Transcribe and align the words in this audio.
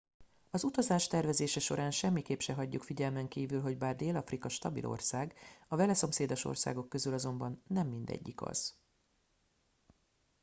az 0.51 0.63
utazás 0.63 1.07
tervezése 1.07 1.59
során 1.59 1.91
semmiképp 1.91 2.39
se 2.39 2.53
hagyjuk 2.53 2.83
figyelmen 2.83 3.27
kívül 3.27 3.61
hogy 3.61 3.77
bár 3.77 3.95
dél 3.95 4.15
afrika 4.15 4.49
stabil 4.49 4.85
ország 4.85 5.35
a 5.67 5.75
vele 5.75 5.93
szomszédos 5.93 6.45
országok 6.45 6.89
közül 6.89 7.13
azonban 7.13 7.63
nem 7.67 7.87
mindegyik 7.87 8.41
az 8.41 8.75